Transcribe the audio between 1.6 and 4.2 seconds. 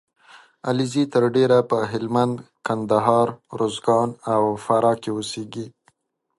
په هلمند، کندهار. روزګان